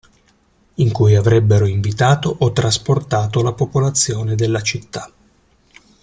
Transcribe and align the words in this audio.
In 0.77 0.91
cui 0.91 1.15
avrebbero 1.15 1.67
invitato 1.67 2.35
o 2.39 2.51
trasportato 2.51 3.43
la 3.43 3.51
popolazione 3.53 4.33
della 4.33 4.61
città. 4.63 5.13